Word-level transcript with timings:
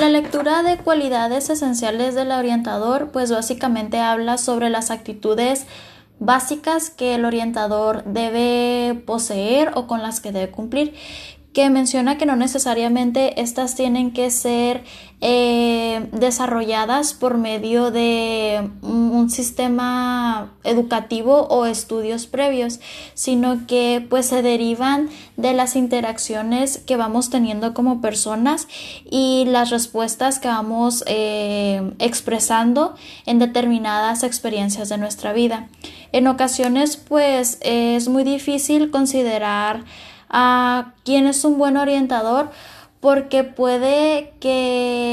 La 0.00 0.10
lectura 0.10 0.62
de 0.62 0.76
cualidades 0.76 1.48
esenciales 1.48 2.14
del 2.14 2.30
orientador 2.30 3.08
pues 3.12 3.30
básicamente 3.30 3.98
habla 3.98 4.36
sobre 4.36 4.68
las 4.68 4.90
actitudes 4.90 5.66
básicas 6.18 6.90
que 6.90 7.14
el 7.14 7.24
orientador 7.24 8.04
debe 8.04 9.02
poseer 9.06 9.70
o 9.74 9.86
con 9.86 10.02
las 10.02 10.20
que 10.20 10.32
debe 10.32 10.50
cumplir 10.50 10.94
que 11.56 11.70
menciona 11.70 12.18
que 12.18 12.26
no 12.26 12.36
necesariamente 12.36 13.40
estas 13.40 13.74
tienen 13.74 14.10
que 14.10 14.30
ser 14.30 14.84
eh, 15.22 16.06
desarrolladas 16.12 17.14
por 17.14 17.38
medio 17.38 17.90
de 17.90 18.68
un 18.82 19.30
sistema 19.30 20.52
educativo 20.64 21.46
o 21.48 21.64
estudios 21.64 22.26
previos, 22.26 22.78
sino 23.14 23.66
que 23.66 24.06
pues 24.06 24.26
se 24.26 24.42
derivan 24.42 25.08
de 25.38 25.54
las 25.54 25.76
interacciones 25.76 26.76
que 26.86 26.96
vamos 26.96 27.30
teniendo 27.30 27.72
como 27.72 28.02
personas 28.02 28.68
y 29.10 29.46
las 29.46 29.70
respuestas 29.70 30.38
que 30.38 30.48
vamos 30.48 31.04
eh, 31.06 31.90
expresando 31.98 32.96
en 33.24 33.38
determinadas 33.38 34.24
experiencias 34.24 34.90
de 34.90 34.98
nuestra 34.98 35.32
vida. 35.32 35.70
En 36.12 36.26
ocasiones 36.26 36.98
pues 36.98 37.56
es 37.62 38.08
muy 38.08 38.24
difícil 38.24 38.90
considerar 38.90 39.84
a 40.28 40.92
quién 41.04 41.26
es 41.26 41.44
un 41.44 41.58
buen 41.58 41.76
orientador 41.76 42.50
porque 43.00 43.44
puede 43.44 44.32
que 44.40 45.05